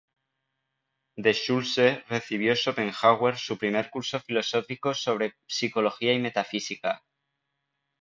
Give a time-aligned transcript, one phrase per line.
[1.15, 7.05] De Schulze recibió Schopenhauer su primer curso filosófico sobre Psicología y Metafísica.